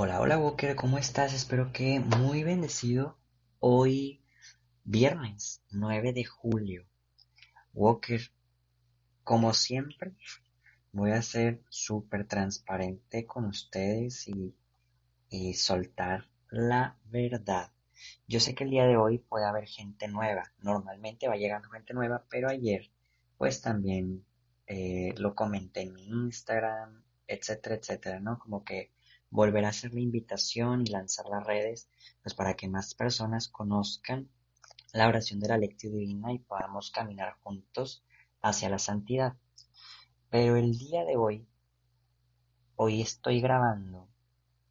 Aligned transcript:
Hola, 0.00 0.20
hola 0.20 0.38
Walker, 0.38 0.76
¿cómo 0.76 0.96
estás? 0.96 1.34
Espero 1.34 1.72
que 1.72 1.98
muy 1.98 2.44
bendecido. 2.44 3.18
Hoy, 3.58 4.22
viernes 4.84 5.64
9 5.72 6.12
de 6.12 6.24
julio. 6.24 6.86
Walker, 7.74 8.20
como 9.24 9.52
siempre, 9.54 10.12
voy 10.92 11.10
a 11.10 11.20
ser 11.20 11.64
súper 11.68 12.28
transparente 12.28 13.26
con 13.26 13.46
ustedes 13.46 14.28
y, 14.28 14.54
soltar 15.54 16.28
la 16.48 16.96
verdad. 17.06 17.72
Yo 18.28 18.38
sé 18.38 18.54
que 18.54 18.62
el 18.62 18.70
día 18.70 18.86
de 18.86 18.96
hoy 18.96 19.18
puede 19.18 19.46
haber 19.46 19.66
gente 19.66 20.06
nueva. 20.06 20.52
Normalmente 20.60 21.26
va 21.26 21.34
llegando 21.34 21.70
gente 21.70 21.92
nueva, 21.92 22.24
pero 22.30 22.48
ayer, 22.48 22.88
pues 23.36 23.62
también 23.62 24.24
eh, 24.68 25.12
lo 25.16 25.34
comenté 25.34 25.80
en 25.80 25.94
mi 25.94 26.06
Instagram, 26.06 27.02
etcétera, 27.26 27.74
etcétera, 27.74 28.20
¿no? 28.20 28.38
Como 28.38 28.62
que 28.62 28.92
volver 29.30 29.64
a 29.64 29.68
hacer 29.70 29.94
la 29.94 30.00
invitación 30.00 30.82
y 30.86 30.90
lanzar 30.90 31.26
las 31.26 31.46
redes, 31.46 31.88
pues 32.22 32.34
para 32.34 32.54
que 32.54 32.68
más 32.68 32.94
personas 32.94 33.48
conozcan 33.48 34.28
la 34.92 35.08
oración 35.08 35.40
de 35.40 35.48
la 35.48 35.58
lectura 35.58 35.94
divina 35.96 36.32
y 36.32 36.38
podamos 36.38 36.90
caminar 36.90 37.34
juntos 37.42 38.04
hacia 38.42 38.68
la 38.68 38.78
santidad. 38.78 39.36
Pero 40.30 40.56
el 40.56 40.78
día 40.78 41.04
de 41.04 41.16
hoy, 41.16 41.46
hoy 42.76 43.02
estoy 43.02 43.40
grabando 43.40 44.08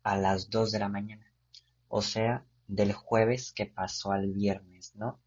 a 0.03 0.17
las 0.17 0.49
2 0.49 0.71
de 0.71 0.79
la 0.79 0.89
mañana, 0.89 1.33
o 1.87 2.01
sea, 2.01 2.45
del 2.67 2.93
jueves 2.93 3.51
que 3.53 3.65
pasó 3.65 4.11
al 4.11 4.31
viernes, 4.31 4.95
¿no? 4.95 5.19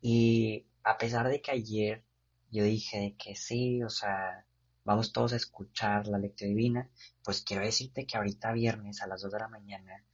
Y 0.00 0.66
a 0.82 0.98
pesar 0.98 1.28
de 1.28 1.40
que 1.40 1.50
ayer 1.50 2.04
yo 2.50 2.64
dije 2.64 3.16
que 3.18 3.34
sí, 3.34 3.82
o 3.82 3.90
sea, 3.90 4.46
vamos 4.84 5.12
todos 5.12 5.32
a 5.32 5.36
escuchar 5.36 6.06
la 6.06 6.18
lectura 6.18 6.48
divina, 6.48 6.90
pues 7.24 7.42
quiero 7.42 7.64
decirte 7.64 8.06
que 8.06 8.16
ahorita 8.16 8.52
viernes 8.52 9.02
a 9.02 9.06
las 9.06 9.22
2 9.22 9.32
de 9.32 9.38
la 9.38 9.48
mañana 9.48 10.04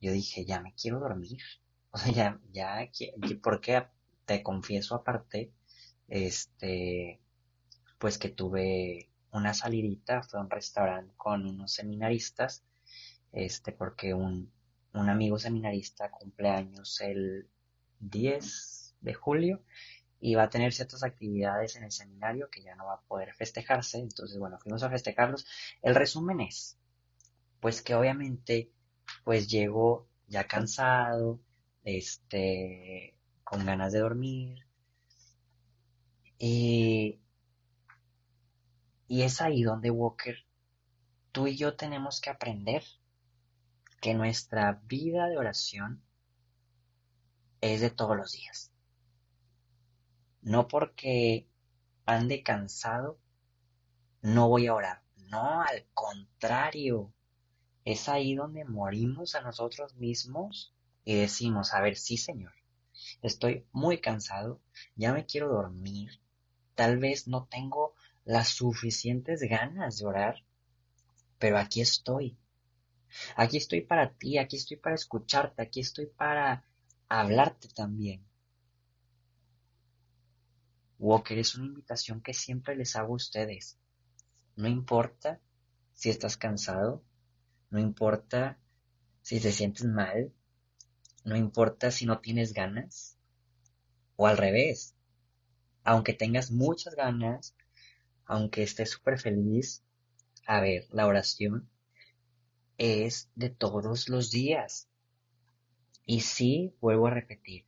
yo 0.00 0.12
dije, 0.12 0.44
ya 0.44 0.60
me 0.60 0.74
quiero 0.74 1.00
dormir. 1.00 1.40
O 1.92 1.98
sea, 1.98 2.12
ya, 2.12 2.40
ya, 2.52 2.90
porque 3.42 3.86
te 4.26 4.42
confieso 4.42 4.94
aparte, 4.94 5.50
este, 6.08 7.22
pues 7.98 8.18
que 8.18 8.28
tuve 8.28 9.08
una 9.32 9.54
salidita, 9.54 10.22
fue 10.22 10.38
a 10.40 10.42
un 10.42 10.50
restaurante 10.50 11.14
con 11.16 11.46
unos 11.46 11.72
seminaristas, 11.72 12.64
este, 13.32 13.72
porque 13.72 14.12
un, 14.12 14.52
un 14.92 15.08
amigo 15.08 15.38
seminarista 15.38 16.10
cumpleaños 16.10 17.00
el 17.00 17.48
10 18.00 18.96
de 19.00 19.14
julio 19.14 19.62
y 20.20 20.34
va 20.34 20.44
a 20.44 20.50
tener 20.50 20.72
ciertas 20.72 21.02
actividades 21.02 21.76
en 21.76 21.84
el 21.84 21.92
seminario 21.92 22.48
que 22.50 22.62
ya 22.62 22.74
no 22.74 22.86
va 22.86 22.94
a 22.94 23.00
poder 23.02 23.34
festejarse. 23.34 23.98
Entonces, 23.98 24.38
bueno, 24.38 24.58
fuimos 24.58 24.82
a 24.82 24.90
festejarlos. 24.90 25.46
El 25.82 25.94
resumen 25.94 26.40
es, 26.40 26.78
pues 27.60 27.82
que 27.82 27.94
obviamente, 27.94 28.70
pues 29.24 29.48
llego 29.48 30.08
ya 30.28 30.46
cansado, 30.46 31.40
este, 31.84 33.14
con 33.44 33.64
ganas 33.66 33.92
de 33.92 34.00
dormir. 34.00 34.66
Y, 36.38 37.20
y 39.08 39.22
es 39.22 39.40
ahí 39.40 39.62
donde 39.62 39.90
Walker, 39.90 40.36
tú 41.32 41.46
y 41.46 41.56
yo 41.56 41.76
tenemos 41.76 42.20
que 42.20 42.30
aprender 42.30 42.82
que 44.00 44.14
nuestra 44.14 44.80
vida 44.84 45.28
de 45.28 45.38
oración 45.38 46.02
es 47.60 47.80
de 47.80 47.90
todos 47.90 48.16
los 48.16 48.32
días 48.32 48.70
no 50.46 50.68
porque 50.68 51.48
ande 52.04 52.44
cansado, 52.44 53.18
no 54.22 54.48
voy 54.48 54.68
a 54.68 54.74
orar. 54.74 55.02
No, 55.28 55.60
al 55.60 55.86
contrario. 55.92 57.12
Es 57.84 58.08
ahí 58.08 58.36
donde 58.36 58.64
morimos 58.64 59.34
a 59.34 59.40
nosotros 59.40 59.96
mismos 59.96 60.72
y 61.04 61.16
decimos, 61.16 61.74
a 61.74 61.80
ver, 61.80 61.96
sí, 61.96 62.16
Señor, 62.16 62.52
estoy 63.22 63.66
muy 63.72 64.00
cansado, 64.00 64.60
ya 64.94 65.12
me 65.12 65.26
quiero 65.26 65.48
dormir, 65.48 66.20
tal 66.76 66.98
vez 66.98 67.26
no 67.26 67.46
tengo 67.46 67.94
las 68.24 68.48
suficientes 68.48 69.40
ganas 69.42 69.98
de 69.98 70.06
orar, 70.06 70.44
pero 71.40 71.58
aquí 71.58 71.80
estoy. 71.80 72.38
Aquí 73.36 73.56
estoy 73.56 73.80
para 73.80 74.12
ti, 74.12 74.38
aquí 74.38 74.56
estoy 74.56 74.76
para 74.76 74.94
escucharte, 74.94 75.62
aquí 75.62 75.80
estoy 75.80 76.06
para 76.06 76.64
hablarte 77.08 77.68
también. 77.68 78.25
Walker 80.98 81.38
es 81.38 81.54
una 81.54 81.66
invitación 81.66 82.22
que 82.22 82.32
siempre 82.32 82.74
les 82.76 82.96
hago 82.96 83.12
a 83.12 83.16
ustedes. 83.16 83.78
No 84.56 84.68
importa 84.68 85.40
si 85.92 86.10
estás 86.10 86.36
cansado, 86.36 87.02
no 87.70 87.78
importa 87.78 88.58
si 89.22 89.40
te 89.40 89.52
sientes 89.52 89.84
mal, 89.84 90.32
no 91.24 91.36
importa 91.36 91.90
si 91.90 92.06
no 92.06 92.20
tienes 92.20 92.52
ganas, 92.52 93.18
o 94.16 94.26
al 94.26 94.38
revés, 94.38 94.94
aunque 95.84 96.14
tengas 96.14 96.50
muchas 96.50 96.94
ganas, 96.94 97.54
aunque 98.24 98.62
estés 98.62 98.90
súper 98.90 99.18
feliz, 99.18 99.82
a 100.46 100.60
ver, 100.60 100.86
la 100.90 101.06
oración 101.06 101.68
es 102.78 103.30
de 103.34 103.50
todos 103.50 104.08
los 104.08 104.30
días. 104.30 104.88
Y 106.04 106.20
sí, 106.20 106.74
vuelvo 106.80 107.08
a 107.08 107.10
repetir, 107.10 107.64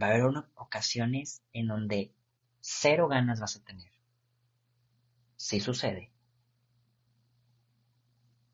va 0.00 0.06
a 0.06 0.10
haber 0.10 0.24
ocasiones 0.54 1.42
en 1.52 1.68
donde 1.68 2.12
cero 2.62 3.08
ganas 3.08 3.40
vas 3.40 3.56
a 3.56 3.64
tener. 3.64 3.92
Sí 5.36 5.60
sucede. 5.60 6.10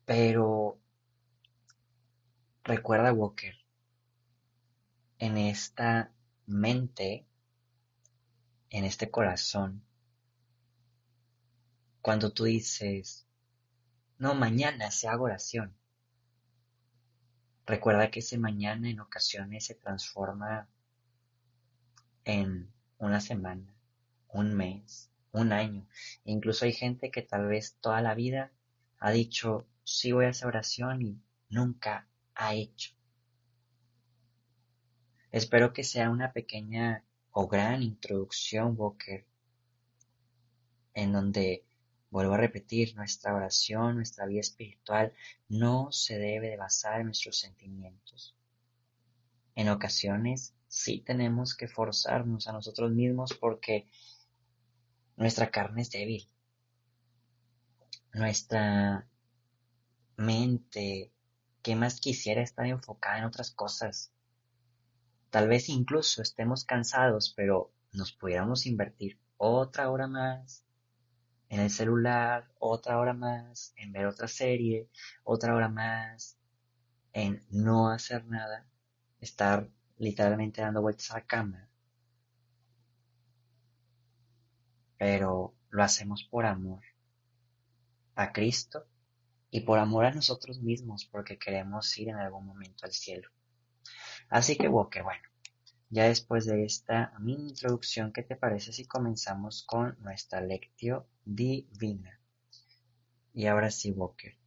Pero 0.05 0.79
recuerda 2.63 3.13
Walker, 3.13 3.55
en 5.19 5.37
esta 5.37 6.11
mente, 6.47 7.27
en 8.71 8.85
este 8.85 9.11
corazón, 9.11 9.83
cuando 12.01 12.33
tú 12.33 12.45
dices, 12.45 13.27
no, 14.17 14.33
mañana 14.33 14.89
se 14.89 15.07
haga 15.07 15.21
oración. 15.21 15.75
Recuerda 17.67 18.09
que 18.09 18.19
ese 18.21 18.39
mañana 18.39 18.89
en 18.89 18.99
ocasiones 18.99 19.65
se 19.65 19.75
transforma 19.75 20.67
en 22.25 22.73
una 22.97 23.21
semana, 23.21 23.78
un 24.29 24.53
mes, 24.53 25.09
un 25.31 25.51
año. 25.51 25.87
incluso 26.23 26.65
hay 26.65 26.73
gente 26.73 27.11
que 27.11 27.21
tal 27.21 27.47
vez 27.47 27.77
toda 27.81 28.01
la 28.01 28.15
vida 28.15 28.51
ha 28.99 29.11
dicho, 29.11 29.67
sí 29.83 30.11
voy 30.11 30.25
a 30.25 30.29
hacer 30.29 30.47
oración 30.47 31.01
y 31.01 31.21
nunca 31.49 32.07
ha 32.35 32.53
hecho. 32.53 32.91
Espero 35.31 35.73
que 35.73 35.83
sea 35.83 36.09
una 36.09 36.33
pequeña 36.33 37.03
o 37.31 37.47
gran 37.47 37.83
introducción, 37.83 38.73
Walker, 38.77 39.25
en 40.93 41.13
donde, 41.13 41.63
vuelvo 42.09 42.33
a 42.33 42.37
repetir, 42.37 42.95
nuestra 42.95 43.35
oración, 43.35 43.95
nuestra 43.95 44.25
vida 44.25 44.41
espiritual 44.41 45.13
no 45.47 45.91
se 45.91 46.17
debe 46.17 46.49
de 46.49 46.57
basar 46.57 46.99
en 46.99 47.07
nuestros 47.07 47.37
sentimientos. 47.37 48.35
En 49.55 49.69
ocasiones 49.69 50.55
sí 50.67 50.99
tenemos 50.99 51.55
que 51.55 51.67
forzarnos 51.67 52.47
a 52.47 52.53
nosotros 52.53 52.91
mismos 52.91 53.33
porque 53.33 53.87
nuestra 55.19 55.51
carne 55.51 55.81
es 55.81 55.91
débil. 55.91 56.29
Nuestra 58.13 59.05
mente, 60.15 61.11
que 61.61 61.75
más 61.75 61.99
quisiera 61.99 62.41
estar 62.41 62.65
enfocada 62.65 63.19
en 63.19 63.25
otras 63.25 63.51
cosas. 63.51 64.13
Tal 65.29 65.49
vez 65.49 65.67
incluso 65.67 66.21
estemos 66.21 66.63
cansados, 66.63 67.33
pero 67.35 67.73
nos 67.91 68.13
pudiéramos 68.13 68.65
invertir 68.65 69.19
otra 69.35 69.91
hora 69.91 70.07
más 70.07 70.63
en 71.49 71.59
el 71.59 71.69
celular, 71.69 72.49
otra 72.57 72.97
hora 72.97 73.13
más 73.13 73.73
en 73.75 73.91
ver 73.91 74.05
otra 74.05 74.29
serie, 74.29 74.89
otra 75.25 75.53
hora 75.53 75.67
más 75.67 76.37
en 77.11 77.43
no 77.49 77.89
hacer 77.89 78.25
nada, 78.25 78.65
estar 79.19 79.69
literalmente 79.97 80.61
dando 80.61 80.81
vueltas 80.81 81.11
a 81.11 81.15
la 81.15 81.25
cama 81.25 81.68
pero 84.99 85.55
lo 85.69 85.81
hacemos 85.81 86.25
por 86.25 86.45
amor 86.45 86.83
a 88.15 88.33
Cristo 88.33 88.85
y 89.49 89.61
por 89.61 89.79
amor 89.79 90.05
a 90.05 90.11
nosotros 90.11 90.59
mismos 90.59 91.05
porque 91.05 91.39
queremos 91.39 91.97
ir 91.97 92.09
en 92.09 92.17
algún 92.17 92.45
momento 92.45 92.85
al 92.85 92.91
cielo. 92.91 93.29
Así 94.29 94.57
que 94.57 94.67
Walker, 94.67 95.03
bueno, 95.03 95.23
ya 95.89 96.03
después 96.03 96.45
de 96.45 96.65
esta 96.65 97.13
mini 97.17 97.47
introducción, 97.47 98.11
¿qué 98.11 98.23
te 98.23 98.35
parece 98.35 98.73
si 98.73 98.85
comenzamos 98.85 99.63
con 99.63 99.97
nuestra 100.01 100.41
lectio 100.41 101.07
divina? 101.23 102.19
Y 103.33 103.47
ahora 103.47 103.71
sí, 103.71 103.91
Walker. 103.91 104.37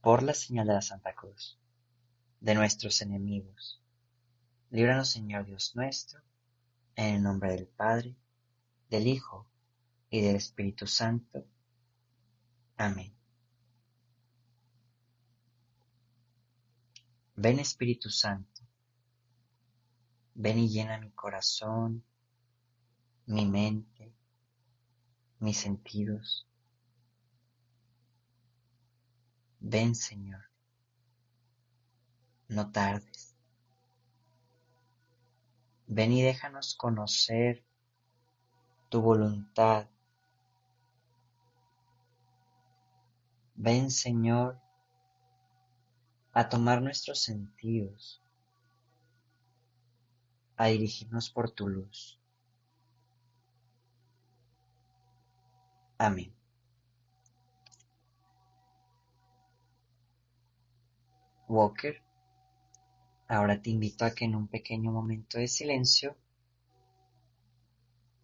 Por 0.00 0.22
la 0.22 0.32
señal 0.32 0.66
de 0.66 0.72
la 0.72 0.82
Santa 0.82 1.14
Cruz, 1.14 1.60
de 2.40 2.54
nuestros 2.54 3.02
enemigos, 3.02 3.82
líbranos 4.70 5.10
Señor 5.10 5.44
Dios 5.44 5.76
nuestro, 5.76 6.22
en 6.98 7.14
el 7.14 7.22
nombre 7.22 7.52
del 7.52 7.68
Padre, 7.68 8.16
del 8.90 9.06
Hijo 9.06 9.48
y 10.10 10.20
del 10.20 10.34
Espíritu 10.34 10.88
Santo. 10.88 11.46
Amén. 12.76 13.14
Ven 17.36 17.60
Espíritu 17.60 18.10
Santo, 18.10 18.62
ven 20.34 20.58
y 20.58 20.68
llena 20.68 20.98
mi 20.98 21.12
corazón, 21.12 22.02
mi 23.26 23.46
mente, 23.46 24.12
mis 25.38 25.56
sentidos. 25.56 26.48
Ven 29.60 29.94
Señor, 29.94 30.50
no 32.48 32.72
tardes. 32.72 33.27
Ven 35.88 36.12
y 36.12 36.22
déjanos 36.22 36.76
conocer 36.76 37.64
tu 38.88 39.00
voluntad 39.00 39.88
Ven, 43.60 43.90
Señor, 43.90 44.56
a 46.32 46.48
tomar 46.48 46.80
nuestros 46.80 47.20
sentidos, 47.20 48.22
a 50.56 50.66
dirigirnos 50.66 51.28
por 51.28 51.50
tu 51.50 51.66
luz. 51.66 52.20
Amén. 55.98 56.32
Walker, 61.48 62.00
ahora 63.28 63.60
te 63.60 63.70
invito 63.70 64.06
a 64.06 64.12
que 64.12 64.24
en 64.24 64.34
un 64.34 64.48
pequeño 64.48 64.90
momento 64.90 65.38
de 65.38 65.48
silencio 65.48 66.16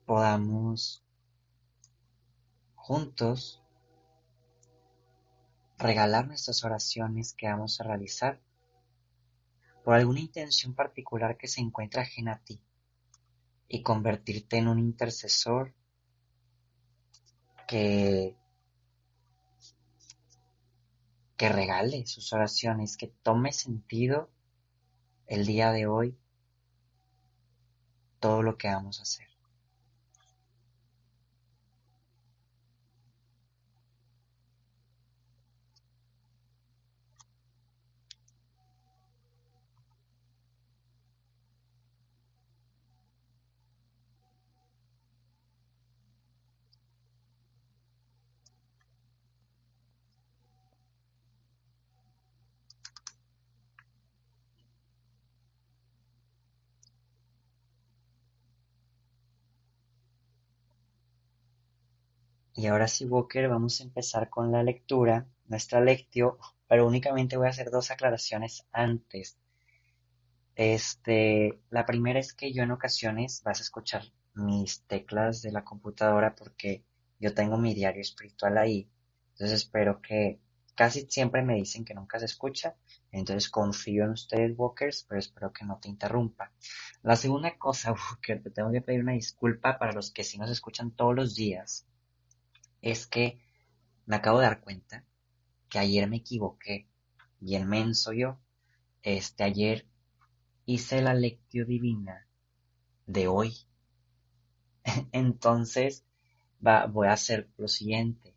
podamos 0.07 1.05
juntos 2.75 3.63
regalar 5.79 6.27
nuestras 6.27 6.65
oraciones 6.65 7.35
que 7.35 7.49
vamos 7.49 7.81
a 7.81 7.85
realizar 7.85 8.41
por 9.85 9.95
alguna 9.95 10.21
intención 10.21 10.75
particular 10.75 11.37
que 11.37 11.49
se 11.49 11.61
encuentra 11.61 12.03
ajena 12.03 12.33
a 12.33 12.39
ti 12.39 12.59
y 13.69 13.83
convertirte 13.83 14.57
en 14.57 14.69
un 14.69 14.79
intercesor 14.79 15.75
que 17.69 18.35
que 21.37 21.49
regale 21.49 22.07
sus 22.07 22.33
oraciones, 22.33 22.97
que 22.97 23.09
tome 23.09 23.53
sentido 23.53 24.31
el 25.27 25.47
día 25.47 25.73
de 25.73 25.87
hoy 25.87 26.17
todo 28.21 28.43
lo 28.43 28.57
que 28.57 28.69
vamos 28.69 29.01
a 29.01 29.03
hacer. 29.03 29.34
Y 62.57 62.69
ahora 62.69 62.87
sí, 62.87 63.05
Walker, 63.05 63.49
vamos 63.49 63.81
a 63.81 63.83
empezar 63.83 64.31
con 64.31 64.53
la 64.53 64.63
lectura, 64.63 65.27
nuestra 65.47 65.81
lectio, 65.81 66.39
pero 66.69 66.87
únicamente 66.87 67.37
voy 67.37 67.49
a 67.49 67.51
hacer 67.51 67.69
dos 67.69 67.91
aclaraciones 67.91 68.65
antes. 68.71 69.37
Este, 70.55 71.61
la 71.71 71.85
primera 71.85 72.21
es 72.21 72.33
que 72.33 72.53
yo 72.53 72.63
en 72.63 72.71
ocasiones 72.71 73.43
vas 73.45 73.59
a 73.59 73.63
escuchar 73.63 74.05
mis 74.35 74.85
teclas 74.87 75.43
de 75.43 75.51
la 75.51 75.65
computadora 75.65 76.37
porque 76.37 76.85
yo 77.19 77.35
tengo 77.35 77.59
mi 77.59 77.75
diario 77.75 78.03
espiritual 78.03 78.57
ahí. 78.57 78.89
Entonces 79.33 79.63
espero 79.63 80.01
que 80.01 80.39
casi 80.77 81.09
siempre 81.11 81.43
me 81.43 81.57
dicen 81.57 81.85
que 81.85 81.95
nunca 81.95 82.21
se 82.21 82.27
escucha. 82.27 82.77
Entonces 83.11 83.51
confío 83.51 84.05
en 84.05 84.11
ustedes, 84.11 84.57
Walkers, 84.57 85.05
pero 85.09 85.19
espero 85.19 85.53
que 85.53 85.65
no 85.65 85.81
te 85.81 85.89
interrumpa. 85.89 86.53
La 87.03 87.17
segunda 87.17 87.59
cosa, 87.59 87.93
Walker, 88.11 88.41
te 88.41 88.51
tengo 88.51 88.71
que 88.71 88.81
pedir 88.81 89.01
una 89.01 89.15
disculpa 89.15 89.77
para 89.77 89.93
los 89.93 90.13
que 90.13 90.23
sí 90.23 90.39
nos 90.39 90.51
escuchan 90.51 90.93
todos 90.93 91.17
los 91.17 91.35
días 91.35 91.89
es 92.85 93.07
que 93.07 93.41
me 94.05 94.17
acabo 94.17 94.39
de 94.39 94.45
dar 94.45 94.61
cuenta 94.61 95.05
que 95.71 95.79
ayer 95.79 96.07
me 96.07 96.19
equivoqué, 96.19 96.87
bien 97.41 97.67
menso 97.67 98.13
yo. 98.13 98.39
Este, 99.03 99.43
ayer 99.43 99.87
hice 100.67 101.01
la 101.01 101.15
lectio 101.15 101.65
divina 101.65 102.29
de 103.07 103.27
hoy. 103.27 103.57
Entonces, 105.13 106.05
va, 106.65 106.87
voy 106.87 107.09
a 107.09 107.15
hacer 107.15 107.49
lo 107.57 107.69
siguiente. 107.69 108.37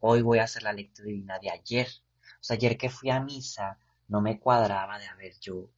Hoy 0.00 0.20
voy 0.20 0.38
a 0.40 0.44
hacer 0.44 0.64
la 0.64 0.72
lectio 0.72 1.04
divina 1.04 1.38
de 1.38 1.50
ayer. 1.50 1.86
O 2.40 2.42
sea, 2.42 2.56
ayer 2.56 2.76
que 2.76 2.90
fui 2.90 3.10
a 3.10 3.20
misa, 3.20 3.78
no 4.08 4.20
me 4.20 4.40
cuadraba 4.40 4.98
de, 4.98 5.06
haber 5.06 5.38
yo 5.40 5.70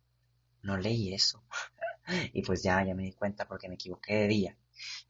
no 0.62 0.78
leí 0.78 1.12
eso. 1.12 1.44
y 2.32 2.40
pues 2.42 2.62
ya, 2.62 2.82
ya 2.84 2.94
me 2.94 3.02
di 3.02 3.12
cuenta 3.12 3.46
porque 3.46 3.68
me 3.68 3.74
equivoqué 3.74 4.14
de 4.14 4.28
día. 4.28 4.56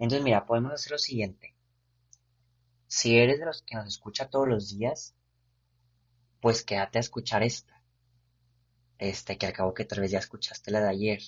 Entonces, 0.01 0.25
mira, 0.25 0.45
podemos 0.47 0.73
hacer 0.73 0.93
lo 0.93 0.99
siguiente. 0.99 1.55
Si 2.89 3.19
eres 3.19 3.39
de 3.39 3.45
los 3.47 3.63
que 3.63 3.77
nos 3.77 3.87
escucha 3.87 4.31
todos 4.31 4.49
los 4.49 4.71
días, 4.71 5.15
pues 6.41 6.65
quédate 6.65 6.99
a 6.99 7.01
escuchar 7.01 7.43
esta. 7.43 7.83
Este, 8.99 9.39
que 9.39 9.47
acabo 9.47 9.75
que 9.75 9.85
tal 9.85 10.01
vez 10.01 10.11
ya 10.11 10.19
escuchaste 10.19 10.71
la 10.71 10.81
de 10.81 10.89
ayer. 10.89 11.21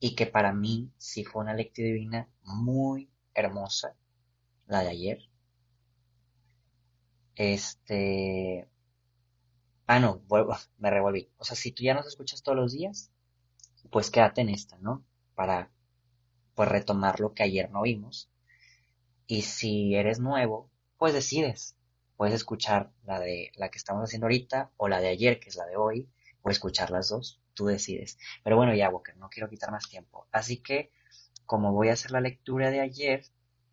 Y 0.00 0.16
que 0.16 0.26
para 0.26 0.52
mí 0.52 0.90
sí 0.98 1.24
fue 1.24 1.42
una 1.42 1.54
lectura 1.54 1.86
divina 1.86 2.28
muy 2.42 3.08
hermosa, 3.34 3.94
la 4.66 4.80
de 4.82 4.88
ayer. 4.88 5.28
Este. 7.36 8.68
Ah, 9.86 10.00
no, 10.00 10.20
vuelvo, 10.26 10.56
me 10.78 10.90
revolví. 10.90 11.30
O 11.38 11.44
sea, 11.44 11.56
si 11.56 11.70
tú 11.72 11.84
ya 11.84 11.94
nos 11.94 12.06
escuchas 12.06 12.42
todos 12.42 12.58
los 12.58 12.72
días, 12.72 13.10
pues 13.90 14.10
quédate 14.10 14.40
en 14.40 14.48
esta, 14.48 14.76
¿no? 14.78 15.04
Para, 15.34 15.70
pues, 16.54 16.68
retomar 16.68 17.20
lo 17.20 17.32
que 17.34 17.44
ayer 17.44 17.70
no 17.70 17.82
vimos. 17.82 18.28
Y 19.26 19.42
si 19.42 19.94
eres 19.94 20.18
nuevo, 20.18 20.70
pues 21.00 21.14
decides. 21.14 21.76
Puedes 22.18 22.34
escuchar 22.34 22.92
la 23.06 23.18
de 23.18 23.52
la 23.56 23.70
que 23.70 23.78
estamos 23.78 24.04
haciendo 24.04 24.26
ahorita 24.26 24.70
o 24.76 24.86
la 24.86 25.00
de 25.00 25.08
ayer, 25.08 25.40
que 25.40 25.48
es 25.48 25.56
la 25.56 25.64
de 25.64 25.78
hoy, 25.78 26.06
o 26.42 26.50
escuchar 26.50 26.90
las 26.90 27.08
dos, 27.08 27.40
tú 27.54 27.64
decides. 27.64 28.18
Pero 28.44 28.56
bueno, 28.56 28.74
ya, 28.74 28.90
Walker, 28.90 29.16
no 29.16 29.30
quiero 29.30 29.48
quitar 29.48 29.70
más 29.70 29.88
tiempo. 29.88 30.26
Así 30.30 30.58
que, 30.58 30.92
como 31.46 31.72
voy 31.72 31.88
a 31.88 31.94
hacer 31.94 32.10
la 32.10 32.20
lectura 32.20 32.68
de 32.68 32.80
ayer, 32.80 33.24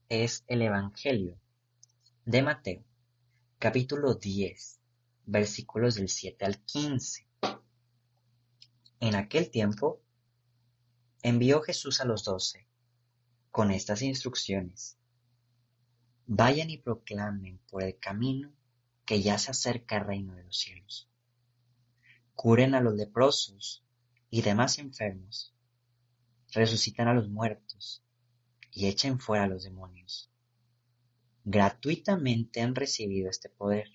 es 0.08 0.46
el 0.48 0.62
Evangelio 0.62 1.38
de 2.24 2.44
Mateo, 2.44 2.86
capítulo 3.60 4.14
10, 4.14 4.80
versículos 5.26 5.96
del 5.96 6.08
7 6.08 6.46
al 6.46 6.64
15. 6.64 7.28
En 9.02 9.16
aquel 9.16 9.52
tiempo, 9.52 10.00
envió 11.24 11.62
Jesús 11.62 12.00
a 12.00 12.06
los 12.06 12.24
doce 12.24 12.66
con 13.52 13.72
estas 13.72 14.02
instrucciones. 14.02 14.98
Vayan 16.30 16.70
y 16.70 16.78
proclamen 16.78 17.58
por 17.70 17.84
el 17.84 17.98
camino 18.00 18.52
que 19.06 19.22
ya 19.22 19.38
se 19.38 19.52
acerca 19.52 19.96
el 19.96 20.06
reino 20.06 20.36
de 20.36 20.44
los 20.44 20.58
cielos. 20.58 21.10
Curen 22.36 22.76
a 22.76 22.82
los 22.82 22.96
leprosos 22.96 23.86
y 24.30 24.42
demás 24.42 24.78
enfermos. 24.78 25.56
Resucitan 26.52 27.08
a 27.08 27.14
los 27.14 27.30
muertos 27.30 28.04
y 28.74 28.88
echen 28.88 29.22
fuera 29.22 29.46
a 29.46 29.48
los 29.48 29.64
demonios. 29.64 30.30
Gratuitamente 31.46 32.62
han 32.62 32.76
recibido 32.76 33.30
este 33.30 33.48
poder. 33.48 33.88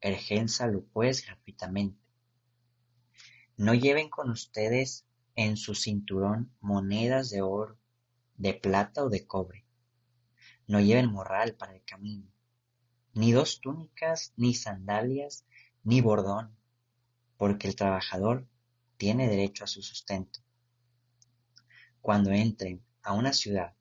Ergénsalo 0.00 0.84
pues 0.86 1.24
gratuitamente. 1.24 2.02
No 3.56 3.74
lleven 3.74 4.10
con 4.10 4.30
ustedes 4.30 5.06
en 5.36 5.56
su 5.56 5.76
cinturón 5.76 6.52
monedas 6.60 7.30
de 7.30 7.40
oro, 7.40 7.78
de 8.36 8.52
plata 8.54 9.04
o 9.04 9.08
de 9.08 9.28
cobre 9.28 9.69
no 10.70 10.78
lleven 10.78 11.10
morral 11.10 11.56
para 11.56 11.74
el 11.74 11.82
camino, 11.82 12.30
ni 13.12 13.32
dos 13.32 13.60
túnicas, 13.60 14.32
ni 14.36 14.54
sandalias, 14.54 15.44
ni 15.82 16.00
bordón, 16.00 16.56
porque 17.36 17.66
el 17.66 17.74
trabajador 17.74 18.46
tiene 18.96 19.28
derecho 19.28 19.64
a 19.64 19.66
su 19.66 19.82
sustento. 19.82 20.38
Cuando 22.00 22.30
entren 22.30 22.84
a 23.02 23.14
una 23.14 23.32
ciudad 23.32 23.74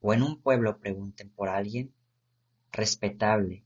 o 0.00 0.12
en 0.12 0.24
un 0.24 0.42
pueblo 0.42 0.80
pregunten 0.80 1.30
por 1.30 1.48
alguien 1.48 1.94
respetable 2.72 3.64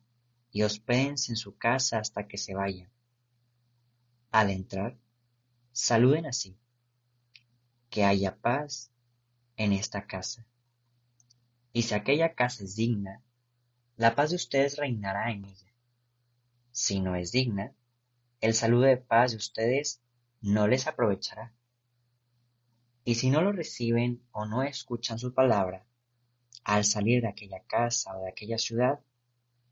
y 0.51 0.65
hospédense 0.65 1.33
en 1.33 1.37
su 1.37 1.57
casa 1.57 1.99
hasta 1.99 2.29
que 2.29 2.37
se 2.37 2.55
vayan. 2.55 2.91
Al 4.31 4.51
entrar, 4.51 4.99
saluden 5.73 6.27
así. 6.27 6.59
Que 7.89 8.05
haya 8.05 8.37
paz 8.37 8.93
en 9.57 9.73
esta 9.73 10.07
casa. 10.07 10.47
Y 11.75 11.83
si 11.83 11.95
aquella 11.95 12.35
casa 12.35 12.63
es 12.63 12.77
digna, 12.77 13.21
la 13.97 14.15
paz 14.15 14.31
de 14.31 14.37
ustedes 14.37 14.77
reinará 14.77 15.33
en 15.33 15.45
ella. 15.45 15.75
Si 16.71 17.01
no 17.01 17.17
es 17.17 17.33
digna, 17.33 17.75
el 18.41 18.55
saludo 18.55 18.83
de 18.83 18.97
paz 18.97 19.33
de 19.33 19.39
ustedes 19.39 20.01
no 20.41 20.69
les 20.69 20.87
aprovechará. 20.87 21.53
Y 23.05 23.17
si 23.17 23.29
no 23.29 23.43
lo 23.43 23.51
reciben 23.51 24.23
o 24.31 24.47
no 24.47 24.63
escuchan 24.63 25.19
su 25.19 25.35
palabra, 25.35 25.85
al 26.63 26.85
salir 26.85 27.23
de 27.23 27.29
aquella 27.29 27.65
casa 27.65 28.17
o 28.17 28.23
de 28.23 28.29
aquella 28.29 28.57
ciudad, 28.57 29.01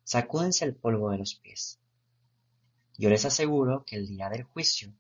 sacúdense 0.02 0.64
el 0.64 0.74
polvo 0.74 1.12
de 1.12 1.18
los 1.18 1.36
pies. 1.36 1.78
Yo 2.98 3.10
les 3.10 3.24
aseguro 3.24 3.84
que 3.84 3.94
el 3.94 4.08
día 4.08 4.28
del 4.28 4.42
juicio, 4.42 4.92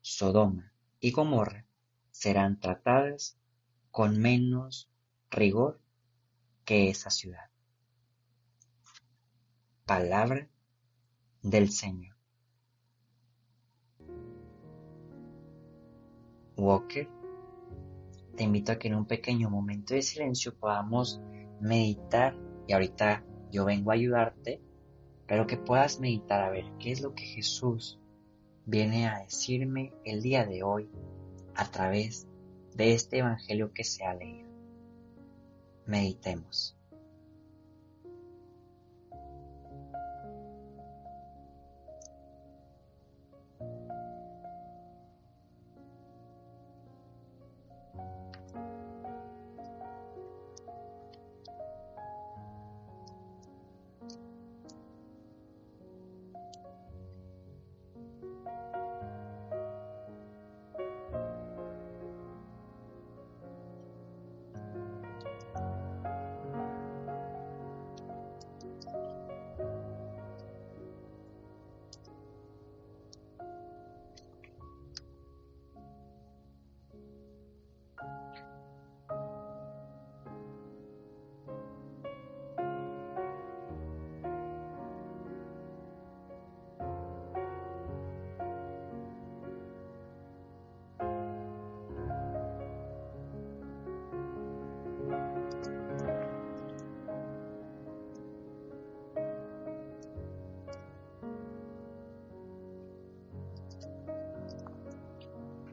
Sodoma 0.00 0.72
y 0.98 1.10
Gomorra 1.10 1.66
serán 2.10 2.58
tratadas 2.58 3.36
con 3.90 4.18
menos 4.18 4.88
rigor 5.30 5.78
que 6.68 6.90
esa 6.90 7.08
ciudad. 7.08 7.48
Palabra 9.86 10.50
del 11.40 11.70
Señor. 11.70 12.14
Walker, 16.58 17.08
te 18.36 18.44
invito 18.44 18.72
a 18.72 18.78
que 18.78 18.88
en 18.88 18.96
un 18.96 19.06
pequeño 19.06 19.48
momento 19.48 19.94
de 19.94 20.02
silencio 20.02 20.58
podamos 20.58 21.22
meditar 21.58 22.36
y 22.66 22.74
ahorita 22.74 23.24
yo 23.50 23.64
vengo 23.64 23.90
a 23.90 23.94
ayudarte, 23.94 24.60
pero 25.26 25.46
que 25.46 25.56
puedas 25.56 26.00
meditar 26.00 26.42
a 26.42 26.50
ver 26.50 26.66
qué 26.78 26.92
es 26.92 27.00
lo 27.00 27.14
que 27.14 27.24
Jesús 27.24 27.98
viene 28.66 29.08
a 29.08 29.20
decirme 29.20 29.94
el 30.04 30.20
día 30.20 30.44
de 30.44 30.62
hoy 30.62 30.90
a 31.54 31.64
través 31.70 32.28
de 32.74 32.92
este 32.92 33.20
Evangelio 33.20 33.72
que 33.72 33.84
se 33.84 34.04
ha 34.04 34.12
leído. 34.12 34.47
Meditemos. 35.88 36.77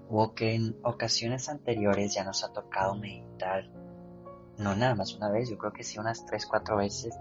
O 0.10 0.34
que 0.34 0.56
en 0.56 0.78
ocasiones 0.84 1.50
anteriores 1.50 2.14
ya 2.14 2.24
nos 2.24 2.44
ha 2.44 2.54
tocado 2.54 2.96
meditar, 2.96 3.70
no 4.58 4.76
nada 4.76 4.96
más 4.96 5.16
una 5.16 5.30
vez, 5.30 5.50
yo 5.50 5.58
creo 5.58 5.74
que 5.74 5.84
sí 5.84 6.00
unas 6.00 6.26
tres, 6.26 6.46
cuatro 6.46 6.78
veces, 6.78 7.18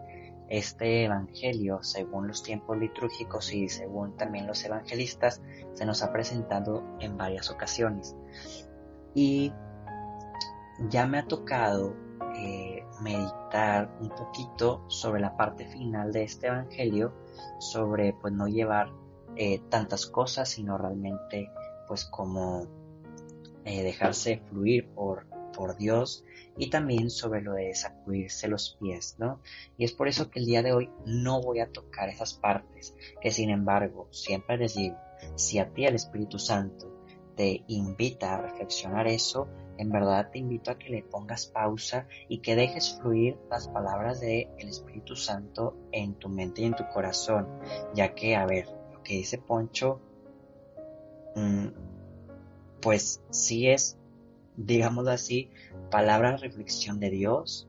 este 0.49 1.05
Evangelio, 1.05 1.83
según 1.83 2.29
los 2.29 2.43
tiempos 2.43 2.77
litúrgicos 2.79 3.53
y 3.53 3.69
según 3.69 4.17
también 4.17 4.47
los 4.47 4.63
evangelistas, 4.65 5.41
se 5.73 5.87
nos 5.87 6.03
ha 6.03 6.13
presentado 6.13 6.85
en 7.01 7.17
varias 7.17 7.51
ocasiones. 7.51 8.15
Y 9.15 9.53
ya 10.91 11.07
me 11.07 11.19
ha 11.19 11.27
tocado 11.27 11.95
eh, 12.37 12.85
meditar 13.01 13.97
un 14.01 14.11
poquito 14.11 14.85
sobre 14.89 15.21
la 15.21 15.37
parte 15.37 15.67
final 15.67 16.13
de 16.13 16.25
este 16.25 16.49
Evangelio, 16.49 17.15
sobre 17.59 18.13
pues 18.13 18.33
no 18.33 18.47
llevar 18.47 18.91
eh, 19.37 19.61
tantas 19.71 20.07
cosas, 20.07 20.49
sino 20.49 20.77
realmente 20.77 21.51
pues 21.87 22.05
como 22.05 22.67
eh, 23.65 23.83
dejarse 23.83 24.43
fluir 24.49 24.89
por, 24.89 25.27
por 25.53 25.77
Dios 25.77 26.25
y 26.57 26.71
también 26.71 27.11
sobre 27.11 27.43
lo 27.43 27.55
de 27.55 27.75
sacudirse 27.75 28.49
los 28.49 28.77
pies, 28.81 29.17
¿no? 29.19 29.41
Y 29.77 29.85
es 29.85 29.93
por 29.93 30.09
eso 30.09 30.31
que 30.31 30.41
el 30.41 30.47
día 30.47 30.63
de 30.63 30.73
hoy 30.73 30.91
no 31.07 31.41
voy 31.41 31.61
a 31.61 31.71
tocar 31.71 32.09
esas 32.09 32.35
partes, 32.35 32.95
que 33.21 33.31
sin 33.31 33.51
embargo 33.51 34.09
siempre 34.11 34.57
les 34.57 34.75
digo, 34.75 34.97
si 35.37 35.59
a 35.59 35.73
ti 35.73 35.87
el 35.87 35.95
Espíritu 35.95 36.39
Santo 36.39 36.93
te 37.37 37.65
invita 37.67 38.35
a 38.35 38.43
reflexionar 38.43 39.09
eso, 39.09 39.49
en 39.77 39.91
verdad 39.91 40.31
te 40.31 40.39
invito 40.39 40.71
a 40.71 40.79
que 40.79 40.91
le 40.91 41.03
pongas 41.03 41.47
pausa 41.47 42.07
y 42.29 42.39
que 42.39 42.55
dejes 42.55 42.99
fluir 43.01 43.37
las 43.51 43.69
palabras 43.69 44.21
del 44.21 44.49
el 44.59 44.69
Espíritu 44.69 45.17
Santo 45.17 45.77
en 45.91 46.15
tu 46.15 46.29
mente 46.29 46.63
y 46.63 46.67
en 46.67 46.77
tu 46.77 46.87
corazón, 46.89 47.49
ya 47.95 48.15
que, 48.15 48.37
a 48.37 48.47
ver, 48.47 48.69
lo 48.93 49.03
que 49.03 49.15
dice 49.15 49.39
Poncho, 49.39 50.01
pues 52.81 53.23
sí 53.31 53.69
es, 53.69 53.99
digámoslo 54.57 55.11
así, 55.11 55.51
palabra 55.91 56.37
reflexión 56.37 57.01
de 57.01 57.11
Dios, 57.11 57.69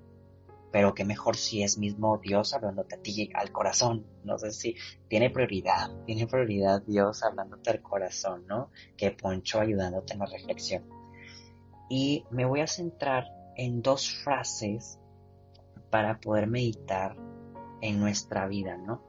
pero 0.72 0.94
que 0.94 1.06
mejor 1.06 1.38
si 1.38 1.64
es 1.64 1.78
mismo 1.78 2.18
Dios 2.18 2.54
hablándote 2.54 2.96
a 2.96 3.02
ti 3.02 3.32
al 3.34 3.52
corazón. 3.54 4.06
No 4.26 4.38
sé 4.38 4.52
si 4.52 4.76
tiene 5.08 5.30
prioridad, 5.30 5.90
tiene 6.06 6.28
prioridad 6.28 6.82
Dios 6.82 7.24
hablándote 7.24 7.70
al 7.70 7.82
corazón, 7.82 8.46
¿no? 8.46 8.72
Que 8.98 9.12
Poncho 9.12 9.62
ayudándote 9.62 10.14
en 10.14 10.20
la 10.20 10.26
reflexión. 10.26 10.84
Y 11.90 12.26
me 12.30 12.44
voy 12.44 12.60
a 12.60 12.68
centrar 12.68 13.24
en 13.56 13.82
dos 13.82 14.10
frases 14.24 15.00
para 15.90 16.20
poder 16.20 16.48
meditar 16.48 17.16
en 17.80 17.98
nuestra 18.00 18.46
vida, 18.48 18.76
¿no? 18.76 19.02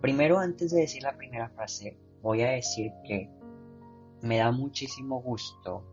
Primero, 0.00 0.40
antes 0.40 0.72
de 0.72 0.80
decir 0.80 1.04
la 1.04 1.16
primera 1.16 1.48
frase, 1.50 1.96
voy 2.22 2.42
a 2.42 2.50
decir 2.50 2.90
que 3.04 3.30
me 4.22 4.38
da 4.38 4.50
muchísimo 4.52 5.20
gusto 5.20 5.84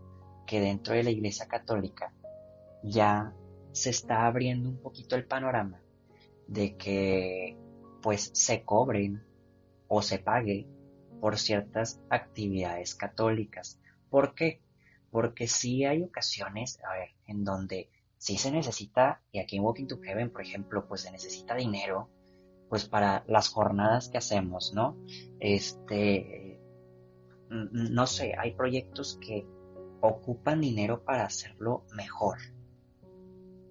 que 0.46 0.60
dentro 0.62 0.94
de 0.94 1.04
la 1.04 1.10
Iglesia 1.10 1.48
Católica 1.48 2.14
ya 2.84 3.34
se 3.72 3.90
está 3.90 4.26
abriendo 4.26 4.70
un 4.70 4.82
poquito 4.82 5.16
el 5.16 5.26
panorama 5.26 5.82
de 6.48 6.76
que 6.78 7.58
pues 8.02 8.32
se 8.34 8.64
cobren 8.64 9.24
o 9.88 10.02
se 10.02 10.20
pague 10.20 10.68
por 11.20 11.38
ciertas 11.38 12.02
actividades 12.10 12.96
católicas. 12.96 13.80
¿Por 14.10 14.34
qué? 14.34 14.62
Porque 15.12 15.48
sí 15.48 15.86
hay 15.86 16.02
ocasiones, 16.04 16.80
a 16.84 16.94
ver, 16.94 17.10
en 17.28 17.44
donde 17.44 17.90
sí 18.18 18.38
se 18.38 18.52
necesita, 18.52 19.22
y 19.32 19.40
aquí 19.40 19.58
en 19.58 19.64
Walking 19.64 19.88
to 19.88 20.00
Heaven, 20.02 20.32
por 20.32 20.42
ejemplo, 20.42 20.88
pues 20.88 21.02
se 21.02 21.12
necesita 21.12 21.56
dinero, 21.56 22.10
pues 22.70 22.88
para 22.88 23.24
las 23.28 23.50
jornadas 23.50 24.10
que 24.10 24.18
hacemos, 24.18 24.74
¿no? 24.74 24.98
Este, 25.40 26.59
no 27.50 28.08
sé, 28.08 28.34
hay 28.38 28.54
proyectos 28.54 29.18
que 29.22 29.46
ocupan 30.02 30.62
dinero 30.62 31.04
para 31.04 31.26
hacerlo 31.26 31.86
mejor 31.96 32.38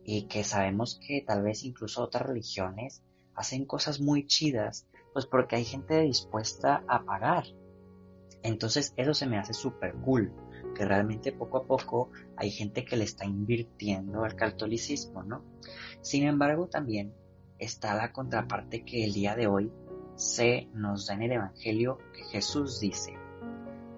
y 0.05 0.27
que 0.27 0.45
sabemos 0.45 0.99
que 1.07 1.23
tal 1.27 1.43
vez 1.43 1.65
incluso 1.65 2.03
otras 2.03 2.27
religiones 2.27 3.03
hacen 3.35 3.67
cosas 3.67 4.01
muy 4.01 4.27
chidas, 4.27 4.89
pues 5.13 5.27
porque 5.27 5.57
hay 5.57 5.65
gente 5.65 6.01
dispuesta 6.01 6.83
a 6.89 7.05
pagar. 7.05 7.45
Entonces 8.43 8.95
eso 8.97 9.15
se 9.15 9.27
me 9.27 9.39
hace 9.39 9.53
súper 9.53 9.95
cool, 9.97 10.33
que 10.75 10.85
realmente 10.85 11.33
poco 11.33 11.59
a 11.59 11.67
poco 11.67 12.11
hay 12.37 12.51
gente 12.51 12.85
que 12.85 12.97
le 12.97 13.05
está 13.05 13.27
invirtiendo 13.27 14.25
al 14.25 14.35
catolicismo, 14.35 15.23
¿no? 15.23 15.45
Sin 16.01 16.25
embargo, 16.25 16.69
también 16.69 17.15
está 17.59 17.95
la 17.95 18.13
contraparte 18.13 18.85
que 18.85 19.05
el 19.05 19.13
día 19.13 19.37
de 19.37 19.47
hoy 19.47 19.73
se 20.17 20.69
nos 20.73 21.07
da 21.07 21.15
en 21.15 21.23
el 21.23 21.33
Evangelio 21.33 21.99
que 22.13 22.25
Jesús 22.25 22.81
dice, 22.81 23.15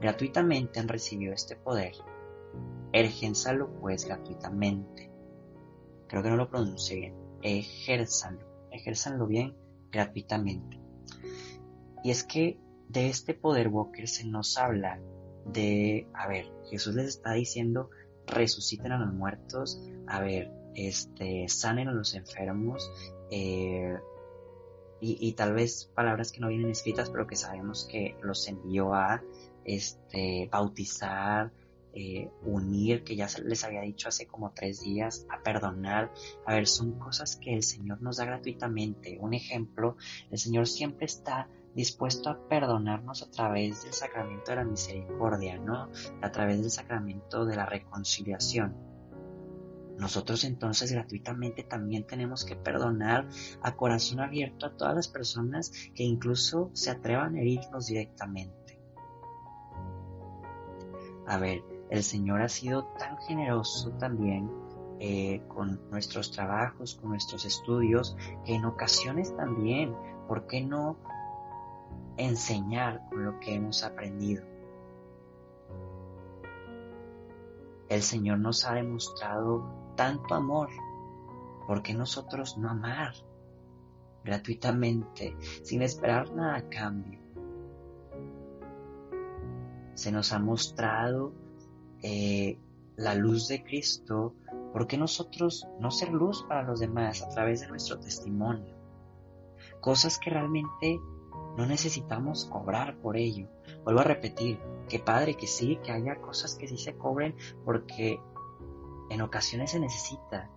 gratuitamente 0.01 0.81
han 0.81 0.89
recibido 0.89 1.33
este 1.33 1.57
poder, 1.57 1.95
ejérzalo 2.93 3.73
pues 3.81 4.07
gratuitamente. 4.07 5.11
Creo 6.09 6.23
que 6.23 6.31
no 6.31 6.37
lo 6.37 6.51
pronuncie 6.51 6.97
bien, 6.97 7.15
ejérzanlo, 7.43 8.45
ejérzanlo 8.71 9.27
bien 9.27 9.57
gratuitamente. 9.91 10.81
Y 12.03 12.11
es 12.11 12.25
que 12.25 12.59
de 12.89 13.09
este 13.09 13.35
poder 13.35 13.69
Walker 13.69 14.09
se 14.09 14.25
nos 14.25 14.57
habla 14.59 15.01
de, 15.45 16.09
a 16.15 16.27
ver, 16.27 16.51
Jesús 16.69 16.95
les 16.95 17.07
está 17.07 17.33
diciendo, 17.33 17.91
resuciten 18.27 18.93
a 18.93 18.99
los 18.99 19.13
muertos, 19.13 19.81
a 20.07 20.21
ver, 20.21 20.51
este, 20.75 21.49
sanen 21.49 21.89
a 21.89 21.93
los 21.93 22.15
enfermos, 22.15 22.91
eh, 23.31 23.99
y, 25.03 25.33
tal 25.33 25.55
vez 25.55 25.91
palabras 25.95 26.31
que 26.31 26.41
no 26.41 26.49
vienen 26.49 26.71
escritas, 26.71 27.09
pero 27.09 27.27
que 27.27 27.35
sabemos 27.35 27.89
que 27.91 28.17
los 28.23 28.47
envió 28.49 28.93
a 28.93 29.23
este, 29.77 30.49
bautizar, 30.51 31.53
eh, 31.93 32.31
unir, 32.43 33.03
que 33.03 33.17
ya 33.17 33.27
les 33.45 33.65
había 33.65 33.81
dicho 33.81 34.09
hace 34.09 34.27
como 34.27 34.53
tres 34.53 34.81
días, 34.81 35.27
a 35.29 35.43
perdonar. 35.43 36.13
A 36.47 36.55
ver, 36.55 36.67
son 36.67 36.99
cosas 36.99 37.37
que 37.37 37.55
el 37.55 37.63
Señor 37.63 38.01
nos 38.01 38.19
da 38.19 38.27
gratuitamente. 38.27 39.19
Un 39.21 39.35
ejemplo, 39.35 39.97
el 40.31 40.39
Señor 40.39 40.67
siempre 40.69 41.07
está 41.07 41.49
dispuesto 41.75 42.31
a 42.31 42.49
perdonarnos 42.49 43.23
a 43.23 43.31
través 43.31 43.85
del 43.85 43.93
sacramento 43.93 44.51
de 44.51 44.57
la 44.57 44.65
misericordia, 44.65 45.59
¿no? 45.59 45.89
A 46.23 46.31
través 46.31 46.61
del 46.61 46.71
sacramento 46.71 47.45
de 47.45 47.57
la 47.57 47.67
reconciliación. 47.67 48.91
Nosotros 49.99 50.45
entonces 50.45 50.93
gratuitamente 50.93 51.63
también 51.63 52.07
tenemos 52.07 52.45
que 52.45 52.57
perdonar 52.57 53.29
a 53.63 53.77
corazón 53.77 54.21
abierto 54.21 54.67
a 54.67 54.77
todas 54.77 54.95
las 54.95 55.09
personas 55.09 55.73
que 55.95 56.05
incluso 56.05 56.71
se 56.73 56.91
atrevan 56.91 57.37
a 57.37 57.41
herirnos 57.41 57.87
directamente. 57.87 58.60
A 61.31 61.39
ver, 61.39 61.63
el 61.91 62.03
Señor 62.03 62.43
ha 62.43 62.49
sido 62.49 62.87
tan 62.99 63.17
generoso 63.19 63.93
también 63.93 64.51
eh, 64.99 65.41
con 65.47 65.81
nuestros 65.89 66.33
trabajos, 66.33 66.97
con 66.97 67.11
nuestros 67.11 67.45
estudios, 67.45 68.17
que 68.45 68.57
en 68.57 68.65
ocasiones 68.65 69.37
también, 69.37 69.95
¿por 70.27 70.49
qué 70.49 70.61
no 70.61 70.97
enseñar 72.17 73.09
con 73.09 73.25
lo 73.25 73.39
que 73.39 73.55
hemos 73.55 73.85
aprendido? 73.85 74.45
El 77.89 78.03
Señor 78.03 78.41
nos 78.41 78.67
ha 78.67 78.75
demostrado 78.75 79.93
tanto 79.95 80.35
amor, 80.35 80.71
¿por 81.69 81.81
qué 81.81 81.95
nosotros 81.95 82.59
no 82.59 82.71
amar 82.71 83.15
gratuitamente, 84.25 85.37
sin 85.63 85.83
esperar 85.83 86.33
nada 86.35 86.57
a 86.57 86.69
cambio? 86.69 87.20
Se 89.95 90.13
nos 90.13 90.33
ha 90.33 90.39
mostrado 90.39 91.33
eh, 92.03 92.59
la 92.97 93.15
luz 93.15 93.49
de 93.49 93.63
Cristo, 93.63 94.35
¿por 94.73 94.87
qué 94.87 94.97
nosotros 94.97 95.67
no 95.79 95.91
ser 95.91 96.11
luz 96.11 96.45
para 96.49 96.63
los 96.63 96.81
demás 96.81 97.23
a 97.23 97.29
través 97.29 97.61
de 97.61 97.69
nuestro 97.69 97.99
testimonio? 97.99 98.75
Cosas 99.81 100.19
que 100.19 100.31
realmente 100.31 101.01
no 101.57 101.67
necesitamos 101.67 102.45
cobrar 102.45 102.97
por 102.99 103.17
ello. 103.17 103.49
Vuelvo 103.85 104.01
a 104.01 104.05
repetir, 104.05 104.61
que 104.89 104.99
padre 104.99 105.35
que 105.35 105.47
sí, 105.47 105.79
que 105.83 105.93
haya 105.93 106.21
cosas 106.21 106.55
que 106.55 106.69
sí 106.69 106.77
se 106.77 106.97
cobren 106.97 107.35
porque 107.65 108.21
en 109.11 109.21
ocasiones 109.23 109.71
se 109.73 109.81
necesita. 109.81 110.51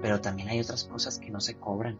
Pero 0.00 0.20
también 0.20 0.48
hay 0.48 0.60
otras 0.60 0.84
cosas 0.84 1.18
que 1.18 1.30
no 1.30 1.40
se 1.40 1.58
cobran. 1.58 1.98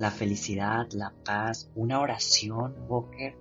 La 0.00 0.10
felicidad, 0.10 0.88
la 0.92 1.12
paz, 1.26 1.70
una 1.74 2.00
oración, 2.00 2.74
Walker. 2.88 3.36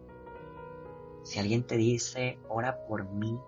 Si 1.24 1.40
alguien 1.40 1.66
te 1.66 1.78
dice, 1.78 2.38
ora 2.50 2.86
por 2.86 3.06
mí, 3.10 3.40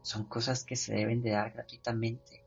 son 0.00 0.24
cosas 0.24 0.64
que 0.64 0.76
se 0.76 0.94
deben 0.94 1.20
de 1.20 1.32
dar 1.32 1.52
gratuitamente. 1.52 2.42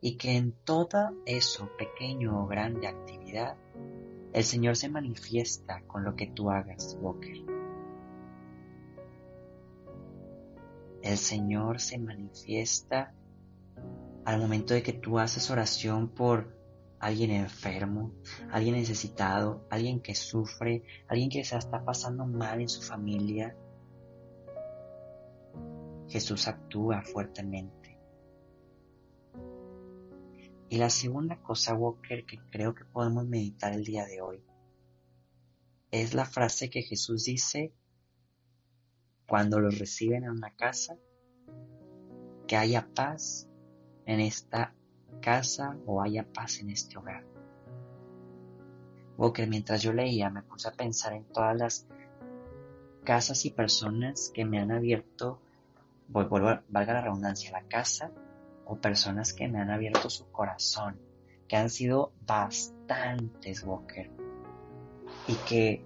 Y 0.00 0.16
que 0.16 0.36
en 0.36 0.52
toda 0.52 1.12
eso, 1.26 1.68
pequeño 1.76 2.44
o 2.44 2.46
grande 2.46 2.86
actividad, 2.86 3.56
el 4.32 4.44
Señor 4.44 4.76
se 4.76 4.88
manifiesta 4.88 5.82
con 5.88 6.04
lo 6.04 6.14
que 6.14 6.28
tú 6.28 6.48
hagas, 6.48 6.96
Walker. 7.00 7.38
El 11.02 11.18
Señor 11.18 11.80
se 11.80 11.98
manifiesta 11.98 13.16
al 14.24 14.40
momento 14.40 14.74
de 14.74 14.82
que 14.82 14.92
tú 14.92 15.18
haces 15.18 15.50
oración 15.50 16.08
por 16.08 16.56
alguien 17.00 17.32
enfermo, 17.32 18.14
alguien 18.50 18.76
necesitado, 18.76 19.66
alguien 19.70 20.00
que 20.00 20.14
sufre, 20.14 20.84
alguien 21.08 21.30
que 21.30 21.44
se 21.44 21.56
está 21.56 21.84
pasando 21.84 22.24
mal 22.26 22.60
en 22.60 22.68
su 22.68 22.80
familia. 22.82 23.56
Jesús 26.08 26.46
actúa 26.46 27.02
fuertemente. 27.02 27.98
Y 30.68 30.78
la 30.78 30.90
segunda 30.90 31.42
cosa, 31.42 31.74
Walker, 31.74 32.24
que 32.24 32.38
creo 32.50 32.74
que 32.74 32.84
podemos 32.84 33.26
meditar 33.26 33.72
el 33.72 33.84
día 33.84 34.06
de 34.06 34.22
hoy, 34.22 34.44
es 35.90 36.14
la 36.14 36.24
frase 36.24 36.70
que 36.70 36.82
Jesús 36.82 37.24
dice 37.24 37.74
cuando 39.26 39.60
los 39.60 39.78
reciben 39.78 40.24
en 40.24 40.30
una 40.30 40.54
casa, 40.54 40.96
que 42.46 42.56
haya 42.56 42.88
paz 42.94 43.48
en 44.06 44.20
esta 44.20 44.74
casa 45.20 45.76
o 45.86 46.02
haya 46.02 46.24
paz 46.24 46.60
en 46.60 46.70
este 46.70 46.98
hogar. 46.98 47.24
que 49.32 49.46
mientras 49.46 49.82
yo 49.82 49.92
leía 49.92 50.30
me 50.30 50.42
puse 50.42 50.68
a 50.68 50.72
pensar 50.72 51.12
en 51.12 51.24
todas 51.24 51.56
las 51.56 51.86
casas 53.04 53.44
y 53.44 53.50
personas 53.50 54.30
que 54.34 54.44
me 54.44 54.58
han 54.58 54.72
abierto, 54.72 55.40
valga 56.08 56.62
la 56.70 57.00
redundancia, 57.02 57.52
la 57.52 57.62
casa 57.62 58.10
o 58.66 58.76
personas 58.76 59.32
que 59.32 59.48
me 59.48 59.60
han 59.60 59.70
abierto 59.70 60.10
su 60.10 60.30
corazón, 60.30 61.00
que 61.48 61.56
han 61.56 61.70
sido 61.70 62.12
bastantes, 62.26 63.62
Walker, 63.64 64.10
y 65.28 65.34
que 65.48 65.84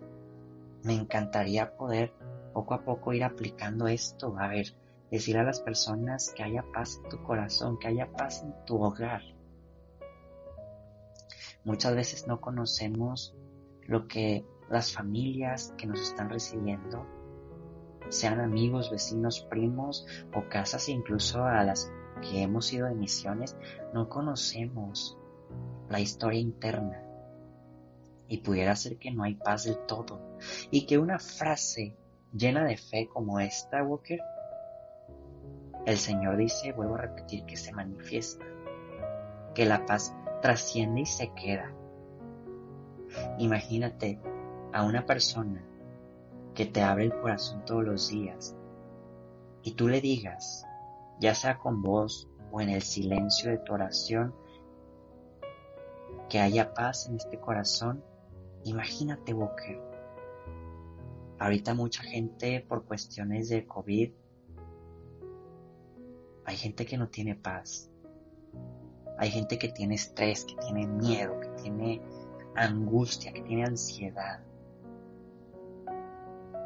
me 0.82 0.94
encantaría 0.94 1.76
poder 1.76 2.14
poco 2.52 2.74
a 2.74 2.82
poco 2.82 3.12
ir 3.12 3.24
aplicando 3.24 3.86
esto, 3.88 4.34
a 4.38 4.48
ver, 4.48 4.74
decir 5.16 5.38
a 5.38 5.42
las 5.42 5.60
personas 5.60 6.32
que 6.36 6.42
haya 6.42 6.62
paz 6.72 7.00
en 7.02 7.08
tu 7.08 7.22
corazón, 7.22 7.78
que 7.78 7.88
haya 7.88 8.12
paz 8.12 8.42
en 8.42 8.54
tu 8.66 8.82
hogar. 8.82 9.22
Muchas 11.64 11.94
veces 11.96 12.26
no 12.26 12.40
conocemos 12.40 13.34
lo 13.86 14.06
que 14.08 14.44
las 14.68 14.92
familias 14.92 15.74
que 15.78 15.86
nos 15.86 16.00
están 16.00 16.28
recibiendo, 16.28 17.06
sean 18.08 18.40
amigos, 18.40 18.90
vecinos, 18.90 19.40
primos 19.40 20.06
o 20.34 20.48
casas 20.48 20.88
incluso 20.88 21.44
a 21.44 21.64
las 21.64 21.90
que 22.20 22.42
hemos 22.42 22.72
ido 22.72 22.86
de 22.86 22.94
misiones, 22.94 23.56
no 23.94 24.08
conocemos 24.08 25.18
la 25.88 26.00
historia 26.00 26.40
interna. 26.40 27.02
Y 28.28 28.38
pudiera 28.38 28.76
ser 28.76 28.98
que 28.98 29.12
no 29.12 29.22
hay 29.22 29.34
paz 29.34 29.64
del 29.64 29.78
todo. 29.86 30.20
Y 30.70 30.86
que 30.86 30.98
una 30.98 31.18
frase 31.18 31.96
llena 32.32 32.64
de 32.64 32.76
fe 32.76 33.08
como 33.12 33.40
esta, 33.40 33.82
Walker, 33.82 34.20
el 35.86 35.98
Señor 35.98 36.36
dice, 36.36 36.72
vuelvo 36.72 36.96
a 36.96 37.02
repetir, 37.02 37.44
que 37.44 37.56
se 37.56 37.72
manifiesta, 37.72 38.44
que 39.54 39.64
la 39.64 39.86
paz 39.86 40.14
trasciende 40.42 41.02
y 41.02 41.06
se 41.06 41.32
queda. 41.32 41.72
Imagínate 43.38 44.20
a 44.72 44.82
una 44.82 45.06
persona 45.06 45.64
que 46.54 46.66
te 46.66 46.82
abre 46.82 47.04
el 47.04 47.16
corazón 47.16 47.64
todos 47.64 47.84
los 47.84 48.10
días 48.10 48.56
y 49.62 49.72
tú 49.72 49.88
le 49.88 50.00
digas, 50.00 50.66
ya 51.20 51.34
sea 51.34 51.58
con 51.58 51.82
voz 51.82 52.28
o 52.50 52.60
en 52.60 52.68
el 52.68 52.82
silencio 52.82 53.50
de 53.50 53.58
tu 53.58 53.72
oración, 53.72 54.34
que 56.28 56.40
haya 56.40 56.74
paz 56.74 57.08
en 57.08 57.16
este 57.16 57.38
corazón, 57.38 58.02
imagínate, 58.64 59.32
Walker. 59.32 59.80
Ahorita 61.38 61.74
mucha 61.74 62.02
gente 62.02 62.64
por 62.66 62.84
cuestiones 62.84 63.48
de 63.50 63.66
COVID, 63.66 64.12
hay 66.46 66.56
gente 66.56 66.86
que 66.86 66.96
no 66.96 67.08
tiene 67.08 67.34
paz. 67.34 67.90
Hay 69.18 69.30
gente 69.30 69.58
que 69.58 69.68
tiene 69.68 69.96
estrés, 69.96 70.44
que 70.44 70.54
tiene 70.56 70.86
miedo, 70.86 71.40
que 71.40 71.48
tiene 71.60 72.00
angustia, 72.54 73.32
que 73.32 73.42
tiene 73.42 73.64
ansiedad. 73.64 74.40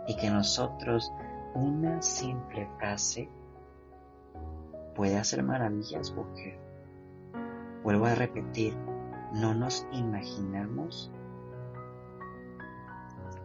Y 0.07 0.17
que 0.17 0.31
nosotros, 0.31 1.11
una 1.55 2.03
simple 2.03 2.69
frase, 2.79 3.31
puede 4.95 5.17
hacer 5.17 5.43
maravillas, 5.43 6.11
porque, 6.11 6.59
vuelvo 7.83 8.05
a 8.05 8.15
repetir, 8.15 8.77
no 9.33 9.55
nos 9.55 9.87
imaginamos 9.93 11.11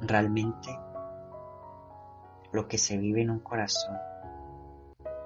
realmente 0.01 0.77
lo 2.51 2.67
que 2.67 2.77
se 2.77 2.97
vive 2.97 3.21
en 3.21 3.29
un 3.29 3.39
corazón 3.39 3.95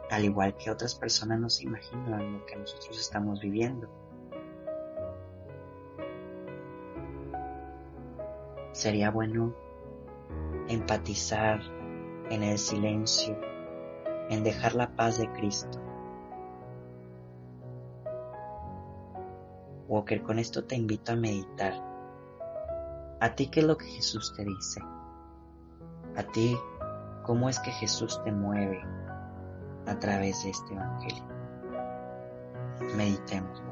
al 0.10 0.26
igual 0.26 0.56
que 0.56 0.72
otras 0.72 0.95
personas 0.95 1.39
no 1.39 1.50
se 1.50 1.63
imaginan 1.63 2.34
lo 2.34 2.45
que 2.45 2.56
nosotros 2.56 3.00
estamos 3.00 3.39
viviendo. 3.39 3.88
Sería 8.72 9.12
bueno 9.12 9.54
empatizar 10.67 11.62
en 12.30 12.43
el 12.43 12.58
silencio, 12.58 13.39
en 14.30 14.43
dejar 14.43 14.76
la 14.76 14.95
paz 14.95 15.19
de 15.19 15.32
Cristo. 15.34 15.80
Walker, 19.88 20.22
con 20.22 20.39
esto 20.39 20.63
te 20.65 20.76
invito 20.76 21.12
a 21.12 21.15
meditar. 21.15 21.74
¿A 23.19 23.36
ti 23.36 23.48
qué 23.48 23.60
es 23.60 23.65
lo 23.65 23.78
que 23.78 23.86
Jesús 23.86 24.34
te 24.36 24.45
dice? 24.45 24.82
¿A 26.15 26.24
ti 26.24 26.58
cómo 27.24 27.50
es 27.50 27.60
que 27.60 27.72
Jesús 27.72 28.22
te 28.24 28.32
mueve 28.32 28.82
a 29.89 29.99
través 29.99 30.43
de 30.43 30.52
este 30.52 30.73
Evangelio? 30.73 31.23
Meditemos. 32.95 33.68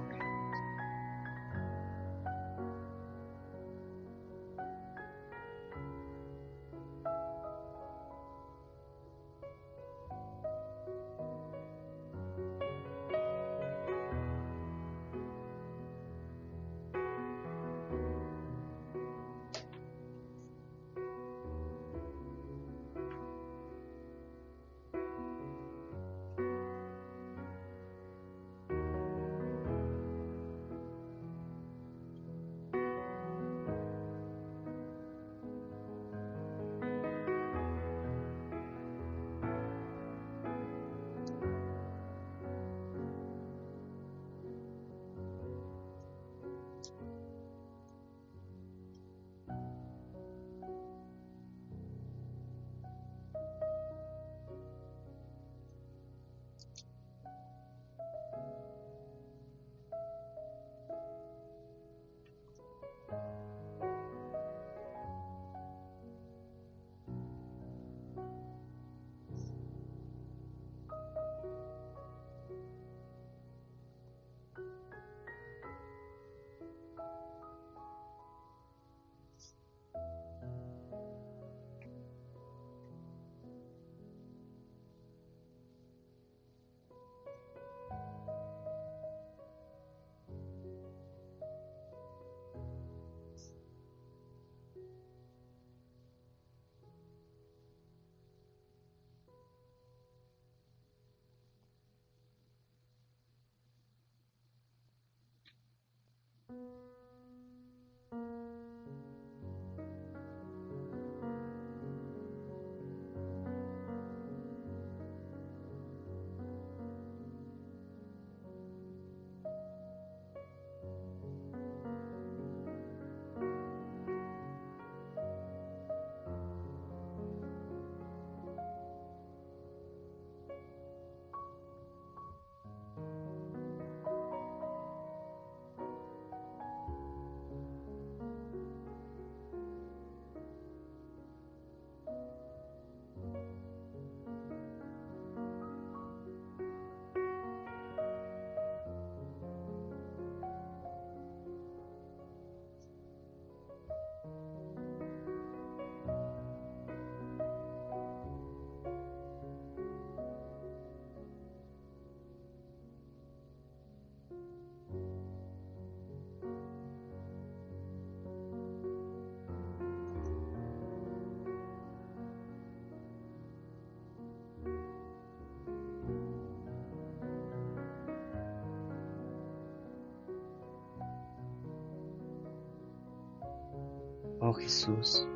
Oh 184.50 184.54
Jesús, 184.54 185.28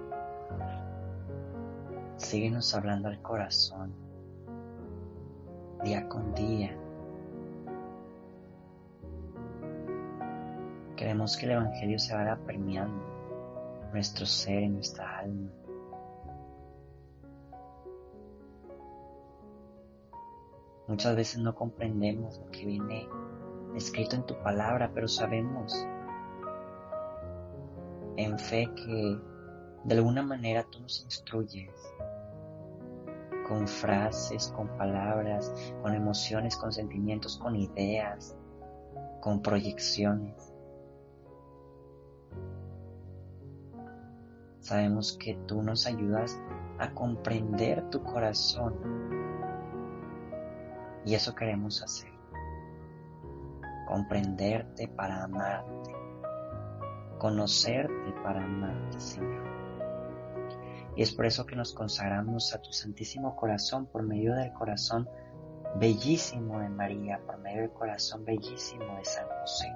síguenos 2.15 2.74
hablando 2.74 3.10
al 3.10 3.21
corazón 3.21 3.93
día 5.84 6.08
con 6.08 6.34
día. 6.34 6.74
Queremos 10.95 11.36
que 11.36 11.45
el 11.45 11.52
Evangelio 11.52 12.00
se 12.00 12.15
vaya 12.15 12.38
permeando 12.38 13.04
nuestro 13.91 14.26
ser 14.26 14.63
y 14.63 14.69
nuestra 14.69 15.19
alma. 15.19 15.52
Muchas 20.88 21.17
veces 21.17 21.41
no 21.41 21.54
comprendemos 21.54 22.39
lo 22.39 22.50
que 22.50 22.65
viene 22.65 23.10
escrito 23.76 24.15
en 24.15 24.26
tu 24.26 24.41
palabra, 24.41 24.89
pero 24.93 25.10
sabemos 25.10 25.86
en 28.23 28.39
fe 28.39 28.69
que 28.75 29.19
de 29.84 29.95
alguna 29.95 30.21
manera 30.21 30.63
tú 30.63 30.79
nos 30.79 31.03
instruyes 31.03 31.71
con 33.47 33.67
frases, 33.67 34.53
con 34.55 34.67
palabras, 34.77 35.53
con 35.81 35.93
emociones, 35.93 36.55
con 36.55 36.71
sentimientos, 36.71 37.38
con 37.38 37.55
ideas, 37.55 38.36
con 39.19 39.41
proyecciones. 39.41 40.53
Sabemos 44.60 45.17
que 45.17 45.34
tú 45.47 45.62
nos 45.63 45.88
ayudas 45.88 46.39
a 46.79 46.93
comprender 46.93 47.89
tu 47.89 48.03
corazón 48.03 48.75
y 51.05 51.15
eso 51.15 51.34
queremos 51.36 51.81
hacer. 51.81 52.12
Comprenderte 53.88 54.88
para 54.88 55.23
amarte 55.23 55.90
conocerte 57.21 58.12
para 58.23 58.43
amarte, 58.43 58.99
Señor. 58.99 59.43
Y 60.95 61.03
es 61.03 61.12
por 61.13 61.27
eso 61.27 61.45
que 61.45 61.55
nos 61.55 61.71
consagramos 61.71 62.51
a 62.55 62.62
tu 62.63 62.73
Santísimo 62.73 63.36
Corazón 63.36 63.86
por 63.86 64.01
medio 64.01 64.34
del 64.34 64.51
corazón 64.53 65.07
bellísimo 65.75 66.60
de 66.60 66.69
María, 66.69 67.21
por 67.23 67.38
medio 67.38 67.62
del 67.62 67.73
corazón 67.73 68.25
bellísimo 68.25 68.95
de 68.97 69.05
San 69.05 69.27
José. 69.39 69.71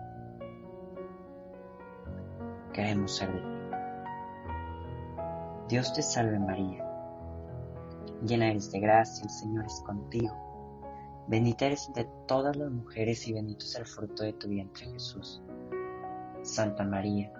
Queremos 2.73 3.15
ser 3.15 3.31
de 3.31 3.39
ti. 3.39 3.47
Dios 5.69 5.93
te 5.93 6.01
salve 6.01 6.39
María, 6.39 6.83
llena 8.23 8.49
eres 8.49 8.71
de 8.71 8.79
gracia, 8.79 9.23
el 9.23 9.29
Señor 9.29 9.65
es 9.65 9.83
contigo. 9.85 10.33
Bendita 11.27 11.67
eres 11.67 11.85
entre 11.89 12.09
todas 12.27 12.55
las 12.55 12.71
mujeres 12.71 13.27
y 13.27 13.33
bendito 13.33 13.65
es 13.65 13.75
el 13.75 13.85
fruto 13.85 14.23
de 14.23 14.33
tu 14.33 14.47
vientre 14.47 14.87
Jesús. 14.87 15.43
Santa 16.45 16.83
María, 16.83 17.33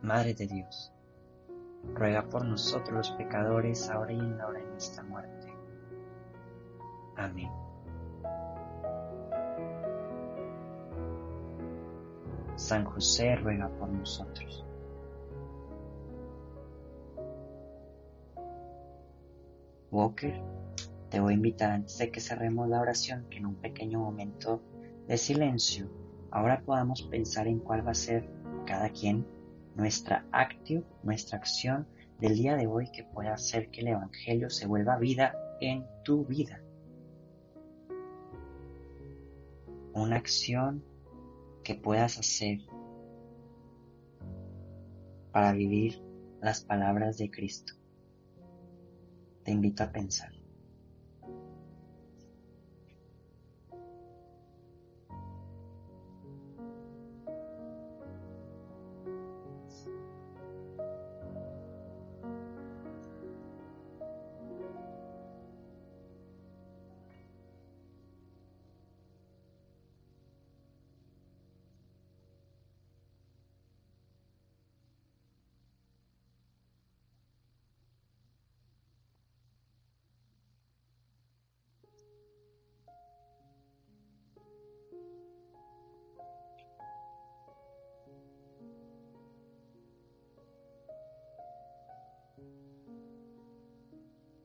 Madre 0.00 0.32
de 0.32 0.46
Dios, 0.46 0.92
ruega 1.92 2.22
por 2.28 2.44
nosotros 2.44 2.92
los 2.92 3.10
pecadores, 3.10 3.90
ahora 3.90 4.12
y 4.12 4.18
en 4.18 4.38
la 4.38 4.46
hora 4.46 4.60
de 4.60 4.66
nuestra 4.66 5.02
muerte. 5.02 5.52
Amén. 7.16 7.50
San 12.54 12.84
José 12.84 13.34
ruega 13.34 13.68
por 13.68 13.88
nosotros. 13.88 14.64
Walker 19.90 20.40
te 21.10 21.18
voy 21.18 21.32
a 21.32 21.36
invitar 21.36 21.72
antes 21.72 21.98
de 21.98 22.10
que 22.12 22.20
cerremos 22.20 22.68
la 22.68 22.80
oración 22.80 23.26
que 23.28 23.38
en 23.38 23.46
un 23.46 23.56
pequeño 23.56 23.98
momento 23.98 24.62
de 25.08 25.18
silencio 25.18 26.01
ahora 26.32 26.62
podamos 26.64 27.02
pensar 27.02 27.46
en 27.46 27.58
cuál 27.60 27.86
va 27.86 27.92
a 27.92 27.94
ser 27.94 28.28
cada 28.66 28.88
quien 28.88 29.26
nuestra 29.76 30.26
acción, 30.32 30.84
nuestra 31.02 31.38
acción 31.38 31.86
del 32.18 32.34
día 32.34 32.56
de 32.56 32.66
hoy 32.66 32.90
que 32.90 33.04
pueda 33.04 33.34
hacer 33.34 33.70
que 33.70 33.82
el 33.82 33.88
Evangelio 33.88 34.50
se 34.50 34.66
vuelva 34.66 34.98
vida 34.98 35.34
en 35.60 35.86
tu 36.04 36.24
vida. 36.24 36.60
Una 39.94 40.16
acción 40.16 40.82
que 41.62 41.74
puedas 41.74 42.18
hacer 42.18 42.60
para 45.32 45.52
vivir 45.52 46.02
las 46.40 46.64
palabras 46.64 47.18
de 47.18 47.30
Cristo. 47.30 47.74
Te 49.44 49.52
invito 49.52 49.82
a 49.82 49.92
pensar. 49.92 50.41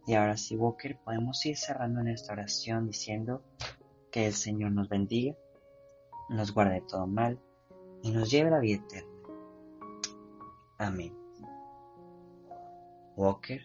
Y 0.08 0.14
ahora 0.16 0.38
sí, 0.38 0.56
Walker, 0.56 0.98
podemos 1.04 1.46
ir 1.46 1.58
cerrando 1.58 2.02
nuestra 2.02 2.34
oración 2.34 2.88
diciendo 2.88 3.44
que 4.10 4.26
el 4.26 4.34
Señor 4.34 4.72
nos 4.72 4.88
bendiga, 4.88 5.36
nos 6.30 6.54
guarde 6.54 6.76
de 6.76 6.82
todo 6.82 7.06
mal 7.06 7.38
y 8.02 8.12
nos 8.12 8.32
lleve 8.32 8.48
a 8.48 8.52
la 8.52 8.60
vida 8.60 8.82
eterna. 8.86 9.12
Amén. 10.78 11.14
Walker, 13.18 13.60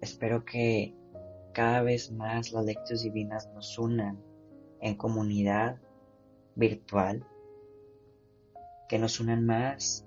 espero 0.00 0.44
que 0.44 0.92
cada 1.52 1.82
vez 1.82 2.10
más 2.10 2.50
las 2.50 2.64
lecturas 2.64 3.04
divinas 3.04 3.48
nos 3.54 3.78
unan 3.78 4.18
en 4.80 4.96
comunidad 4.96 5.78
virtual, 6.56 7.24
que 8.88 8.98
nos 8.98 9.20
unan 9.20 9.46
más 9.46 10.04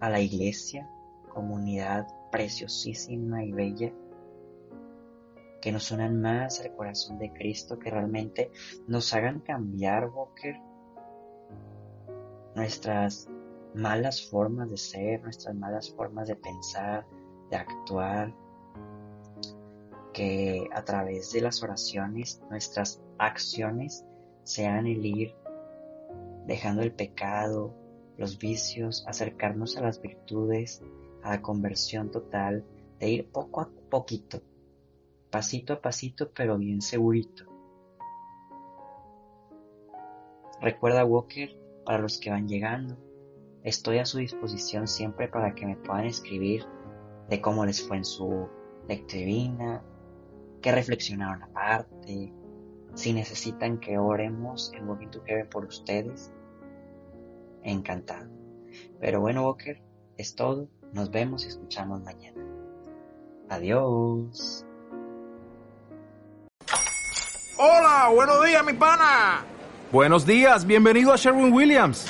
a 0.00 0.08
la 0.08 0.20
iglesia, 0.20 0.88
comunidad 1.28 2.06
preciosísima 2.34 3.44
y 3.44 3.52
bella 3.52 3.92
que 5.62 5.70
nos 5.70 5.92
unan 5.92 6.20
más 6.20 6.60
al 6.60 6.74
corazón 6.74 7.16
de 7.16 7.32
Cristo, 7.32 7.78
que 7.78 7.90
realmente 7.90 8.50
nos 8.88 9.14
hagan 9.14 9.38
cambiar, 9.38 10.08
Walker, 10.08 10.56
nuestras 12.56 13.28
malas 13.72 14.28
formas 14.28 14.68
de 14.68 14.76
ser, 14.76 15.22
nuestras 15.22 15.54
malas 15.54 15.94
formas 15.94 16.26
de 16.26 16.34
pensar, 16.34 17.06
de 17.50 17.56
actuar, 17.56 18.34
que 20.12 20.68
a 20.72 20.84
través 20.84 21.30
de 21.30 21.40
las 21.40 21.62
oraciones 21.62 22.42
nuestras 22.50 23.00
acciones 23.18 24.04
sean 24.42 24.88
el 24.88 25.06
ir 25.06 25.36
dejando 26.48 26.82
el 26.82 26.92
pecado, 26.92 27.72
los 28.16 28.38
vicios, 28.40 29.04
acercarnos 29.06 29.76
a 29.76 29.82
las 29.82 30.02
virtudes, 30.02 30.82
a 31.24 31.40
conversión 31.40 32.10
total, 32.10 32.64
de 33.00 33.10
ir 33.10 33.30
poco 33.30 33.62
a 33.62 33.70
poquito, 33.90 34.42
pasito 35.30 35.72
a 35.72 35.80
pasito, 35.80 36.30
pero 36.32 36.58
bien 36.58 36.80
segurito. 36.80 37.44
Recuerda 40.60 41.04
Walker, 41.04 41.58
para 41.84 41.98
los 41.98 42.18
que 42.18 42.30
van 42.30 42.46
llegando, 42.46 42.96
estoy 43.62 43.98
a 43.98 44.04
su 44.04 44.18
disposición 44.18 44.86
siempre 44.86 45.28
para 45.28 45.54
que 45.54 45.66
me 45.66 45.76
puedan 45.76 46.04
escribir 46.04 46.64
de 47.28 47.40
cómo 47.40 47.64
les 47.66 47.86
fue 47.86 47.96
en 47.96 48.04
su 48.04 48.48
lecturina, 48.86 49.82
qué 50.60 50.72
reflexionaron 50.72 51.42
aparte, 51.42 52.32
si 52.94 53.12
necesitan 53.12 53.80
que 53.80 53.98
oremos 53.98 54.72
en 54.74 54.88
Walking 54.88 55.08
Together 55.08 55.48
por 55.48 55.64
ustedes. 55.64 56.32
Encantado. 57.62 58.30
Pero 59.00 59.20
bueno, 59.20 59.44
Walker, 59.46 59.82
es 60.16 60.34
todo. 60.34 60.68
Nos 60.94 61.10
vemos 61.10 61.44
y 61.44 61.48
escuchamos 61.48 62.00
mañana. 62.02 62.40
Adiós. 63.48 64.64
Hola, 67.58 68.10
buenos 68.14 68.44
días, 68.46 68.64
mi 68.64 68.74
pana. 68.74 69.44
Buenos 69.90 70.24
días, 70.24 70.64
bienvenido 70.64 71.12
a 71.12 71.16
Sherwin 71.16 71.52
Williams. 71.52 72.06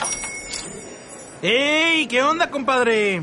¡Ey! 1.40 2.06
¿Qué 2.06 2.22
onda, 2.22 2.50
compadre? 2.50 3.22